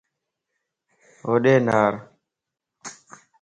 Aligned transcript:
ھوڏي 1.25 1.55
نارَ 1.67 1.93